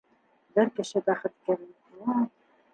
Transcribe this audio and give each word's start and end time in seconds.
Бер 0.55 0.71
кеше 0.79 1.03
бәхеткә 1.11 1.59
менһә 1.61 2.19